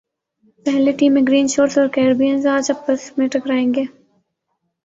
پہلے 0.65 0.91
ٹی 0.91 1.09
میں 1.09 1.21
گرین 1.27 1.47
شرٹس 1.47 1.77
اور 1.77 1.87
کیربیئنز 1.87 2.45
اج 2.47 2.71
پس 2.87 3.11
میں 3.17 3.27
ٹکرائیں 3.27 3.73
گے 3.73 3.83